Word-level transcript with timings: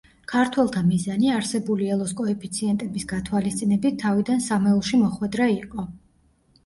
ქართველთა 0.31 0.79
მიზანი, 0.85 1.27
არსებული 1.39 1.91
ელოს 1.95 2.15
კოეფიციენტების 2.21 3.07
გათვალისწინებით, 3.13 4.01
თავიდან 4.05 4.43
სამეულში 4.51 5.03
მოხვედრა 5.07 5.51
იყო. 5.61 5.87